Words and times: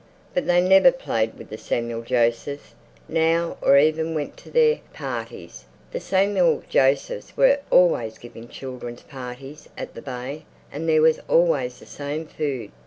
But 0.33 0.47
they 0.47 0.61
never 0.61 0.91
played 0.91 1.37
with 1.37 1.49
the 1.51 1.59
Samuel 1.59 2.01
Josephs 2.01 2.73
now 3.07 3.57
or 3.61 3.77
even 3.77 4.15
went 4.15 4.35
to 4.37 4.49
their 4.49 4.79
parties. 4.93 5.65
The 5.91 5.99
Samuel 5.99 6.63
Josephs 6.67 7.37
were 7.37 7.59
always 7.69 8.17
giving 8.17 8.47
children's 8.47 9.03
parties 9.03 9.69
at 9.77 9.93
the 9.93 10.01
Bay 10.01 10.45
and 10.71 10.89
there 10.89 11.03
was 11.03 11.19
always 11.29 11.77
the 11.77 11.85
same 11.85 12.25
food. 12.25 12.71